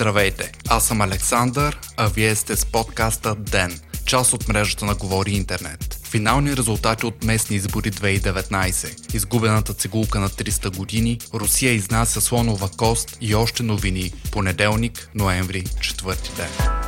Здравейте, 0.00 0.52
аз 0.68 0.86
съм 0.86 1.00
Александър, 1.00 1.78
а 1.96 2.08
вие 2.08 2.34
сте 2.34 2.56
с 2.56 2.66
подкаста 2.66 3.34
ДЕН, 3.34 3.80
част 4.06 4.32
от 4.32 4.48
мрежата 4.48 4.84
на 4.84 4.94
Говори 4.94 5.30
Интернет. 5.30 6.00
Финални 6.04 6.56
резултати 6.56 7.06
от 7.06 7.24
местни 7.24 7.56
избори 7.56 7.90
2019, 7.90 9.14
изгубената 9.14 9.74
цигулка 9.74 10.20
на 10.20 10.28
300 10.28 10.76
години, 10.76 11.18
Русия 11.34 11.72
изнася 11.72 12.20
слонова 12.20 12.68
кост 12.76 13.18
и 13.20 13.34
още 13.34 13.62
новини. 13.62 14.12
Понеделник, 14.32 15.10
ноември, 15.14 15.64
четвърти 15.80 16.30
ден. 16.36 16.79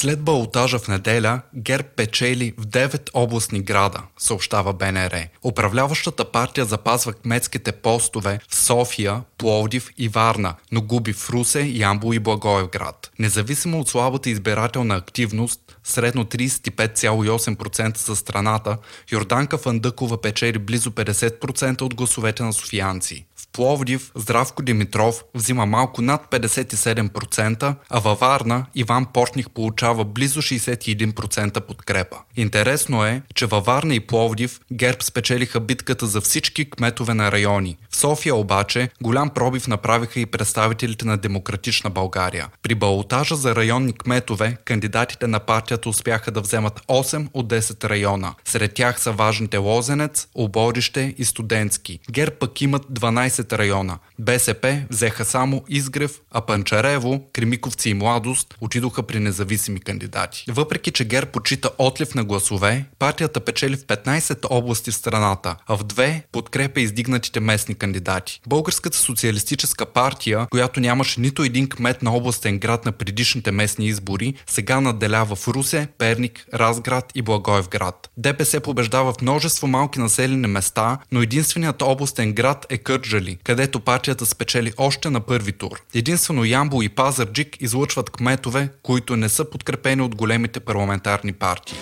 След 0.00 0.20
балотажа 0.20 0.78
в 0.78 0.88
неделя, 0.88 1.40
ГЕРБ 1.54 1.88
печели 1.96 2.54
в 2.58 2.66
9 2.66 3.10
областни 3.14 3.60
града, 3.60 4.02
съобщава 4.18 4.72
БНР. 4.72 5.28
Управляващата 5.42 6.24
партия 6.24 6.64
запазва 6.64 7.12
кметските 7.12 7.72
постове 7.72 8.40
в 8.48 8.54
София, 8.54 9.22
Пловдив 9.38 9.90
и 9.98 10.08
Варна, 10.08 10.54
но 10.72 10.82
губи 10.82 11.12
в 11.12 11.30
Русе, 11.30 11.60
Ямбол 11.60 12.14
и 12.14 12.18
Благоевград. 12.18 13.10
Независимо 13.18 13.80
от 13.80 13.88
слабата 13.88 14.30
избирателна 14.30 14.94
активност, 14.96 15.60
средно 15.84 16.24
35,8% 16.24 17.98
за 17.98 18.16
страната, 18.16 18.78
Йорданка 19.12 19.58
Фандъкова 19.58 20.20
печели 20.20 20.58
близо 20.58 20.90
50% 20.90 21.82
от 21.82 21.94
гласовете 21.94 22.42
на 22.42 22.52
софиянци. 22.52 23.26
В 23.36 23.48
Пловдив 23.52 24.12
Здравко 24.14 24.62
Димитров 24.62 25.24
взима 25.34 25.66
малко 25.66 26.02
над 26.02 26.26
57%, 26.30 27.74
а 27.90 27.98
във 27.98 28.18
Варна 28.20 28.66
Иван 28.74 29.06
Портних 29.06 29.50
получава 29.50 29.87
близо 30.04 30.42
61% 30.42 31.60
подкрепа. 31.60 32.16
Интересно 32.36 33.04
е, 33.04 33.22
че 33.34 33.46
във 33.46 33.64
Варна 33.64 33.94
и 33.94 34.00
Пловдив 34.00 34.60
ГЕРБ 34.72 34.98
спечелиха 35.00 35.60
битката 35.60 36.06
за 36.06 36.20
всички 36.20 36.70
кметове 36.70 37.14
на 37.14 37.32
райони. 37.32 37.76
В 37.90 37.96
София 37.96 38.34
обаче 38.34 38.88
голям 39.02 39.30
пробив 39.30 39.68
направиха 39.68 40.20
и 40.20 40.26
представителите 40.26 41.06
на 41.06 41.16
Демократична 41.16 41.90
България. 41.90 42.48
При 42.62 42.74
балотажа 42.74 43.36
за 43.36 43.56
районни 43.56 43.92
кметове 43.92 44.56
кандидатите 44.64 45.26
на 45.26 45.40
партията 45.40 45.88
успяха 45.88 46.30
да 46.30 46.40
вземат 46.40 46.80
8 46.88 47.28
от 47.34 47.48
10 47.48 47.84
района. 47.88 48.34
Сред 48.44 48.74
тях 48.74 49.00
са 49.00 49.12
важните 49.12 49.56
Лозенец, 49.56 50.28
Оборище 50.34 51.14
и 51.18 51.24
Студентски. 51.24 52.00
ГЕРБ 52.10 52.36
пък 52.40 52.60
имат 52.60 52.82
12 52.92 53.58
района. 53.58 53.98
БСП 54.18 54.82
взеха 54.90 55.24
само 55.24 55.64
Изгрев, 55.68 56.20
а 56.30 56.40
Панчарево, 56.40 57.24
Кремиковци 57.32 57.90
и 57.90 57.94
Младост 57.94 58.54
отидоха 58.60 59.02
при 59.02 59.18
независими 59.20 59.77
кандидати. 59.80 60.44
Въпреки, 60.48 60.90
че 60.90 61.04
ГЕРБ 61.04 61.30
почита 61.30 61.70
отлив 61.78 62.14
на 62.14 62.24
гласове, 62.24 62.84
партията 62.98 63.40
печели 63.40 63.76
в 63.76 63.84
15 63.84 64.46
области 64.50 64.90
в 64.90 64.94
страната, 64.94 65.56
а 65.66 65.76
в 65.76 65.84
две 65.84 66.22
подкрепя 66.32 66.80
издигнатите 66.80 67.40
местни 67.40 67.74
кандидати. 67.74 68.40
Българската 68.46 68.98
социалистическа 68.98 69.86
партия, 69.86 70.46
която 70.50 70.80
нямаше 70.80 71.20
нито 71.20 71.42
един 71.42 71.68
кмет 71.68 72.02
на 72.02 72.16
областен 72.16 72.58
град 72.58 72.84
на 72.84 72.92
предишните 72.92 73.52
местни 73.52 73.86
избори, 73.86 74.34
сега 74.46 74.80
наделява 74.80 75.36
в 75.36 75.48
Русе, 75.48 75.88
Перник, 75.98 76.46
Разград 76.54 77.12
и 77.14 77.22
Благоевград. 77.22 78.10
ДПС 78.16 78.60
побеждава 78.60 79.12
в 79.12 79.22
множество 79.22 79.66
малки 79.66 80.00
населени 80.00 80.46
места, 80.46 80.98
но 81.12 81.22
единственият 81.22 81.82
областен 81.82 82.32
град 82.32 82.66
е 82.70 82.78
Кърджали, 82.78 83.38
където 83.44 83.80
партията 83.80 84.26
спечели 84.26 84.72
още 84.76 85.10
на 85.10 85.20
първи 85.20 85.52
тур. 85.52 85.80
Единствено 85.94 86.44
Ямбо 86.44 86.82
и 86.82 86.88
Пазарджик 86.88 87.56
излъчват 87.60 88.10
кметове, 88.10 88.68
които 88.82 89.16
не 89.16 89.28
са 89.28 89.44
подкрепени 89.44 89.67
от 90.04 90.14
големите 90.14 90.60
парламентарни 90.60 91.32
партии. 91.32 91.76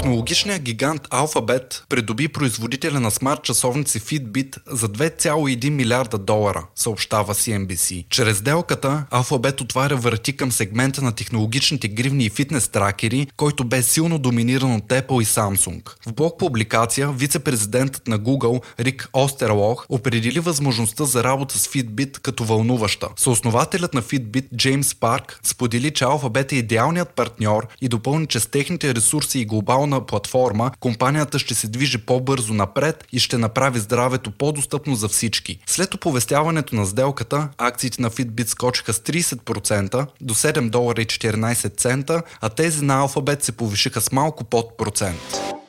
Технологичният 0.00 0.62
гигант 0.62 1.08
Alphabet 1.08 1.82
придоби 1.88 2.28
производителя 2.28 3.00
на 3.00 3.10
смарт 3.10 3.42
часовници 3.42 4.00
Fitbit 4.00 4.58
за 4.66 4.88
2,1 4.88 5.70
милиарда 5.70 6.18
долара, 6.18 6.66
съобщава 6.74 7.34
CNBC. 7.34 8.08
Чрез 8.08 8.36
сделката 8.36 9.04
Alphabet 9.10 9.60
отваря 9.60 9.96
врати 9.96 10.36
към 10.36 10.52
сегмента 10.52 11.02
на 11.02 11.12
технологичните 11.12 11.88
гривни 11.88 12.24
и 12.24 12.30
фитнес 12.30 12.68
тракери, 12.68 13.26
който 13.36 13.64
бе 13.64 13.82
силно 13.82 14.18
доминиран 14.18 14.74
от 14.74 14.84
Apple 14.84 15.22
и 15.22 15.26
Samsung. 15.26 15.82
В 16.06 16.12
блог 16.12 16.38
публикация 16.38 17.12
вице-президентът 17.12 18.08
на 18.08 18.18
Google 18.18 18.62
Рик 18.80 19.08
Остерлох 19.12 19.86
определи 19.88 20.40
възможността 20.40 21.04
за 21.04 21.24
работа 21.24 21.58
с 21.58 21.68
Fitbit 21.68 22.18
като 22.18 22.44
вълнуваща. 22.44 23.08
Съоснователят 23.16 23.94
на 23.94 24.02
Fitbit 24.02 24.56
Джеймс 24.56 24.94
Парк 24.94 25.40
сподели, 25.42 25.90
че 25.90 26.04
Alphabet 26.04 26.52
е 26.52 26.56
идеалният 26.56 27.14
партньор 27.14 27.66
и 27.80 27.88
допълни, 27.88 28.26
че 28.26 28.40
с 28.40 28.46
техните 28.46 28.94
ресурси 28.94 29.38
и 29.40 29.44
глобално 29.44 29.89
глобална 29.90 30.06
платформа, 30.06 30.70
компанията 30.80 31.38
ще 31.38 31.54
се 31.54 31.68
движи 31.68 31.98
по-бързо 31.98 32.54
напред 32.54 33.04
и 33.12 33.18
ще 33.18 33.38
направи 33.38 33.78
здравето 33.78 34.30
по-достъпно 34.30 34.94
за 34.94 35.08
всички. 35.08 35.58
След 35.66 35.94
оповестяването 35.94 36.76
на 36.76 36.86
сделката, 36.86 37.48
акциите 37.58 38.02
на 38.02 38.10
Fitbit 38.10 38.46
скочиха 38.46 38.92
с 38.92 39.00
30% 39.00 40.06
до 40.20 40.34
7 40.34 40.70
долара 40.70 41.02
и 41.02 41.06
14 41.06 41.76
цента, 41.76 42.22
а 42.40 42.48
тези 42.48 42.84
на 42.84 43.08
Alphabet 43.08 43.42
се 43.42 43.52
повишиха 43.52 44.00
с 44.00 44.12
малко 44.12 44.44
под 44.44 44.76
процент. 44.76 45.59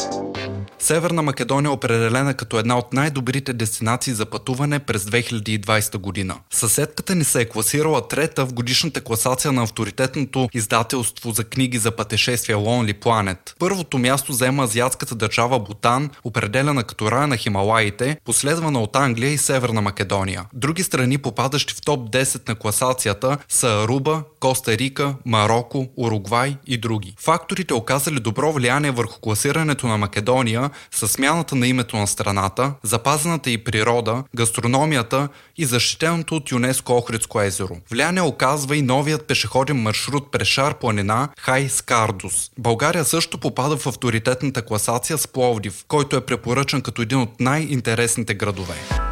Северна 0.81 1.21
Македония 1.21 1.69
е 1.69 1.73
определена 1.73 2.33
като 2.33 2.59
една 2.59 2.77
от 2.77 2.93
най-добрите 2.93 3.53
дестинации 3.53 4.13
за 4.13 4.25
пътуване 4.25 4.79
през 4.79 5.03
2020 5.03 5.97
година. 5.97 6.35
Съседката 6.49 7.15
ни 7.15 7.23
се 7.23 7.41
е 7.41 7.45
класирала 7.45 8.07
трета 8.07 8.45
в 8.45 8.53
годишната 8.53 9.01
класация 9.01 9.51
на 9.51 9.63
авторитетното 9.63 10.49
издателство 10.53 11.31
за 11.31 11.43
книги 11.43 11.77
за 11.77 11.91
пътешествия 11.91 12.57
Lonely 12.57 12.99
Planet. 12.99 13.37
Първото 13.59 13.97
място 13.97 14.33
заема 14.33 14.63
азиатската 14.63 15.15
държава 15.15 15.59
Бутан, 15.59 16.09
определена 16.23 16.83
като 16.83 17.11
рая 17.11 17.27
на 17.27 17.37
Хималаите, 17.37 18.17
последвана 18.25 18.81
от 18.81 18.95
Англия 18.95 19.31
и 19.33 19.37
Северна 19.37 19.81
Македония. 19.81 20.45
Други 20.53 20.83
страни, 20.83 21.17
попадащи 21.17 21.73
в 21.73 21.81
топ 21.81 22.11
10 22.11 22.49
на 22.49 22.55
класацията, 22.55 23.37
са 23.49 23.67
Аруба, 23.67 24.23
Коста 24.39 24.77
Рика, 24.77 25.15
Марокко, 25.25 25.87
Уругвай 25.97 26.57
и 26.67 26.77
други. 26.77 27.15
Факторите 27.19 27.73
оказали 27.73 28.19
добро 28.19 28.51
влияние 28.51 28.91
върху 28.91 29.19
класирането 29.19 29.87
на 29.87 29.97
Македония 29.97 30.70
с 30.91 31.07
смяната 31.07 31.55
на 31.55 31.67
името 31.67 31.97
на 31.97 32.07
страната, 32.07 32.73
запазената 32.83 33.51
и 33.51 33.57
природа, 33.57 34.23
гастрономията 34.35 35.29
и 35.57 35.65
защитеното 35.65 36.35
от 36.35 36.51
ЮНЕСКО 36.51 36.93
Охридско 36.93 37.41
езеро. 37.41 37.77
Влияние 37.91 38.21
оказва 38.21 38.77
и 38.77 38.81
новият 38.81 39.27
пешеходен 39.27 39.77
маршрут 39.81 40.31
през 40.31 40.47
Шар 40.47 40.79
планина 40.79 41.29
Хай 41.39 41.69
Скардус. 41.69 42.51
България 42.57 43.05
също 43.05 43.37
попада 43.37 43.77
в 43.77 43.87
авторитетната 43.87 44.61
класация 44.61 45.17
с 45.17 45.27
Пловдив, 45.27 45.85
който 45.87 46.15
е 46.15 46.25
препоръчан 46.25 46.81
като 46.81 47.01
един 47.01 47.17
от 47.17 47.39
най-интересните 47.39 48.33
градове. 48.33 49.10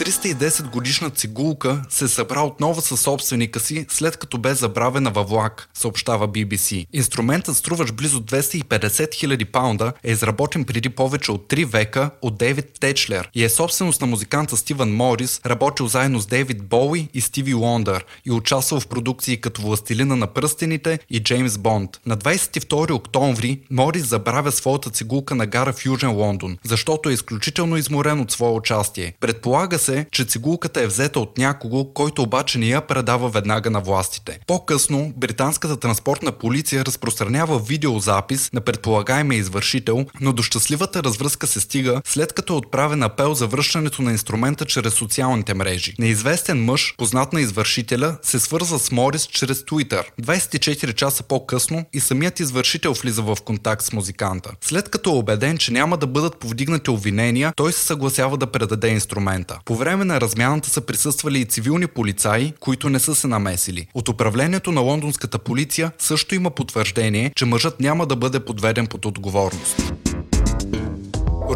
310 0.00 0.70
годишна 0.70 1.10
цигулка 1.10 1.82
се 1.88 2.08
събра 2.08 2.42
отново 2.42 2.80
със 2.80 3.00
собственика 3.00 3.60
си, 3.60 3.86
след 3.88 4.16
като 4.16 4.38
бе 4.38 4.54
забравена 4.54 5.10
във 5.10 5.28
влак, 5.28 5.68
съобщава 5.74 6.28
BBC. 6.28 6.86
Инструментът, 6.92 7.56
струващ 7.56 7.94
близо 7.94 8.20
250 8.20 8.64
000 8.64 9.44
паунда, 9.44 9.92
е 10.04 10.10
изработен 10.10 10.64
преди 10.64 10.88
повече 10.88 11.32
от 11.32 11.50
3 11.52 11.64
века 11.64 12.10
от 12.22 12.38
Дейвид 12.38 12.66
Течлер 12.80 13.30
и 13.34 13.44
е 13.44 13.48
собственост 13.48 14.00
на 14.00 14.06
музиканта 14.06 14.56
Стивън 14.56 14.92
Морис, 14.92 15.40
работил 15.46 15.86
заедно 15.86 16.20
с 16.20 16.26
Дейвид 16.26 16.62
Боуи 16.62 17.08
и 17.14 17.20
Стиви 17.20 17.54
Лондър 17.54 18.04
и 18.26 18.30
участвал 18.30 18.80
в 18.80 18.86
продукции 18.86 19.40
като 19.40 19.62
Властелина 19.62 20.16
на 20.16 20.26
пръстените 20.26 20.98
и 21.10 21.22
Джеймс 21.22 21.58
Бонд. 21.58 21.90
На 22.06 22.16
22 22.16 22.92
октомври 22.92 23.60
Морис 23.70 24.06
забравя 24.06 24.52
своята 24.52 24.90
цигулка 24.90 25.34
на 25.34 25.46
гара 25.46 25.72
в 25.72 25.84
Южен 25.86 26.12
Лондон, 26.12 26.58
защото 26.64 27.08
е 27.08 27.12
изключително 27.12 27.76
изморен 27.76 28.20
от 28.20 28.30
свое 28.30 28.52
участие. 28.52 29.14
Предполага 29.20 29.78
се, 29.78 29.89
се, 29.90 30.06
че 30.12 30.24
цигулката 30.24 30.80
е 30.80 30.86
взета 30.86 31.20
от 31.20 31.38
някого, 31.38 31.84
който 31.84 32.22
обаче 32.22 32.58
не 32.58 32.66
я 32.66 32.80
предава 32.80 33.28
веднага 33.28 33.70
на 33.70 33.80
властите. 33.80 34.38
По-късно 34.46 35.12
британската 35.16 35.76
транспортна 35.76 36.32
полиция 36.32 36.84
разпространява 36.84 37.58
видеозапис 37.58 38.52
на 38.52 38.60
предполагаемия 38.60 39.38
извършител, 39.38 40.06
но 40.20 40.32
до 40.32 40.42
щастливата 40.42 41.02
развръзка 41.02 41.46
се 41.46 41.60
стига 41.60 42.02
след 42.04 42.32
като 42.32 42.52
е 42.52 42.56
отправен 42.56 43.02
апел 43.02 43.34
за 43.34 43.46
връщането 43.46 44.02
на 44.02 44.10
инструмента 44.10 44.64
чрез 44.64 44.94
социалните 44.94 45.54
мрежи. 45.54 45.94
Неизвестен 45.98 46.64
мъж, 46.64 46.94
познат 46.98 47.32
на 47.32 47.40
извършителя, 47.40 48.16
се 48.22 48.40
свърза 48.40 48.78
с 48.78 48.90
Морис 48.90 49.26
чрез 49.26 49.62
Twitter. 49.62 50.04
24 50.22 50.94
часа 50.94 51.22
по-късно 51.22 51.84
и 51.92 52.00
самият 52.00 52.40
извършител 52.40 52.92
влиза 52.92 53.22
в 53.22 53.36
контакт 53.44 53.82
с 53.82 53.92
музиканта. 53.92 54.50
След 54.60 54.88
като 54.88 55.10
е 55.10 55.18
убеден, 55.18 55.58
че 55.58 55.72
няма 55.72 55.96
да 55.96 56.06
бъдат 56.06 56.38
повдигнати 56.38 56.90
обвинения, 56.90 57.52
той 57.56 57.72
се 57.72 57.86
съгласява 57.86 58.36
да 58.36 58.46
предаде 58.46 58.88
инструмента. 58.88 59.58
По 59.70 59.76
време 59.76 60.04
на 60.04 60.20
размяната 60.20 60.68
са 60.68 60.80
присъствали 60.80 61.38
и 61.38 61.44
цивилни 61.44 61.86
полицаи, 61.86 62.52
които 62.60 62.88
не 62.88 62.98
са 62.98 63.14
се 63.14 63.26
намесили. 63.26 63.86
От 63.94 64.08
управлението 64.08 64.72
на 64.72 64.80
лондонската 64.80 65.38
полиция 65.38 65.92
също 65.98 66.34
има 66.34 66.50
потвърждение, 66.50 67.32
че 67.36 67.44
мъжът 67.46 67.80
няма 67.80 68.06
да 68.06 68.16
бъде 68.16 68.40
подведен 68.40 68.86
под 68.86 69.06
отговорност. 69.06 69.92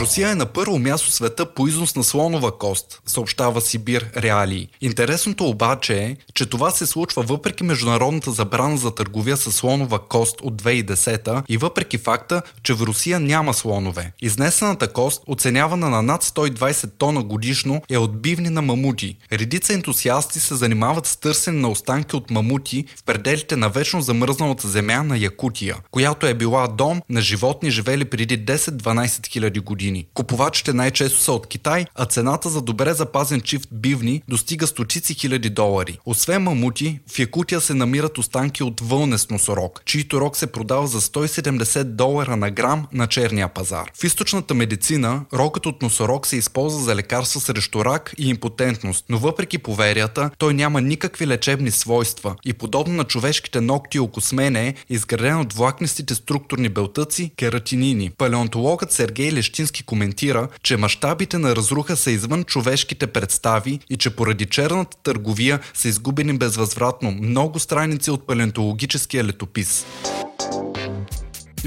Русия 0.00 0.31
е 0.31 0.35
на 0.35 0.46
първо 0.46 0.79
място 0.79 1.11
света 1.11 1.55
по 1.55 1.69
износ 1.69 1.96
на 1.96 2.05
слонова 2.05 2.58
кост, 2.58 3.02
съобщава 3.06 3.61
Сибир 3.61 4.11
Реалии. 4.17 4.69
Интересното 4.81 5.49
обаче 5.49 5.99
е, 5.99 6.17
че 6.35 6.46
това 6.46 6.70
се 6.70 6.87
случва 6.87 7.23
въпреки 7.23 7.64
международната 7.64 8.31
забрана 8.31 8.76
за 8.76 8.94
търговия 8.94 9.37
с 9.37 9.52
слонова 9.52 9.99
кост 9.99 10.41
от 10.41 10.62
2010 10.62 11.43
и 11.49 11.56
въпреки 11.56 11.99
факта, 11.99 12.43
че 12.62 12.75
в 12.75 12.82
Русия 12.82 13.20
няма 13.20 13.55
слонове. 13.55 14.12
Изнесената 14.23 14.93
кост, 14.93 15.23
оценявана 15.26 15.91
на 15.91 16.02
над 16.02 16.25
120 16.25 16.90
тона 16.99 17.23
годишно, 17.23 17.82
е 17.90 17.99
от 17.99 18.23
бивни 18.23 18.49
на 18.49 18.62
мамути. 18.62 19.17
Редица 19.32 19.75
ентусиасти 19.75 20.40
се 20.40 20.55
занимават 20.55 21.06
с 21.06 21.17
търсене 21.17 21.61
на 21.61 21.69
останки 21.69 22.17
от 22.17 22.31
мамути 22.31 22.85
в 22.97 23.05
пределите 23.05 23.56
на 23.56 23.69
вечно 23.69 24.02
замръзналата 24.02 24.69
земя 24.69 25.02
на 25.02 25.19
Якутия, 25.19 25.76
която 25.90 26.26
е 26.26 26.35
била 26.35 26.67
дом 26.67 27.00
на 27.08 27.20
животни 27.20 27.70
живели 27.70 28.05
преди 28.05 28.44
10-12 28.44 29.26
хиляди 29.26 29.61
години. 29.61 29.83
Купувачите 30.14 30.72
най-често 30.72 31.20
са 31.20 31.32
от 31.32 31.46
Китай, 31.46 31.84
а 31.94 32.04
цената 32.06 32.50
за 32.50 32.62
добре 32.62 32.94
запазен 32.94 33.40
чифт 33.40 33.69
бивни 33.72 34.22
достига 34.28 34.66
стотици 34.66 35.14
хиляди 35.14 35.50
долари. 35.50 35.98
Освен 36.06 36.42
мамути, 36.42 37.00
в 37.14 37.19
Якутия 37.19 37.60
се 37.60 37.75
намират 37.75 38.19
останки 38.19 38.62
от 38.62 38.81
вълнес 38.81 39.31
носорог, 39.31 39.82
чието 39.84 40.20
рог 40.20 40.36
се 40.36 40.46
продава 40.46 40.86
за 40.86 41.00
170 41.00 41.84
долара 41.84 42.36
на 42.36 42.50
грам 42.50 42.86
на 42.92 43.06
черния 43.06 43.48
пазар. 43.48 43.90
В 43.94 44.04
източната 44.04 44.54
медицина 44.54 45.25
рогът 45.32 45.66
от 45.66 45.82
носорог 45.82 46.26
се 46.26 46.37
използва 46.37 46.82
за 46.82 46.96
лекарства 46.96 47.40
срещу 47.40 47.84
рак 47.84 48.14
и 48.19 48.28
импотентност, 48.28 49.04
но 49.08 49.19
въпреки 49.19 49.58
поверията, 49.58 50.30
той 50.38 50.54
няма 50.54 50.80
никакви 50.80 51.26
лечебни 51.26 51.70
свойства 51.70 52.37
и 52.44 52.52
подобно 52.52 52.94
на 52.94 53.04
човешките 53.04 53.60
ногти 53.60 53.96
и 53.96 54.00
окосмене 54.00 54.69
е 54.69 54.75
изграден 54.90 55.40
от 55.40 55.52
влакнистите 55.52 56.14
структурни 56.14 56.69
белтъци 56.69 57.30
кератинини. 57.37 58.10
Палеонтологът 58.19 58.92
Сергей 58.92 59.32
Лещински 59.32 59.74
коментира, 59.82 60.49
че 60.62 60.76
мащабите 60.76 61.38
на 61.38 61.56
разруха 61.56 61.97
са 61.97 62.11
извън 62.11 62.44
човешките 62.44 63.06
представи 63.06 63.81
и 63.91 63.97
че 63.97 64.11
поради 64.11 64.47
черната 64.47 64.97
търговия 65.03 65.61
са 65.75 65.88
изгубени 65.88 66.38
безвъзвратно 66.38 67.11
много 67.11 67.59
страници 67.59 68.11
от 68.11 68.26
палеонтологическия 68.26 69.25
летопис. 69.25 69.87